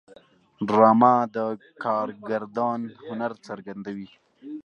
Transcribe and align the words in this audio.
ډرامه 0.67 1.13
د 1.35 1.37
کارگردان 1.83 2.81
هنر 3.05 3.31
څرګندوي 3.47 4.09